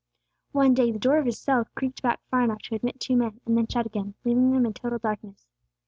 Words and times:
One 0.51 0.73
day 0.73 0.91
the 0.91 0.97
door 0.97 1.19
of 1.19 1.27
his 1.27 1.37
cell 1.37 1.67
creaked 1.75 2.01
back 2.01 2.21
far 2.31 2.41
enough 2.41 2.63
to 2.63 2.73
admit 2.75 2.99
two 2.99 3.15
men, 3.15 3.39
and 3.45 3.55
then 3.55 3.67
shut 3.67 3.85
again, 3.85 4.15
leaving 4.25 4.51
them 4.51 4.65
in 4.65 4.73
total 4.73 4.97
darkness. 4.97 5.45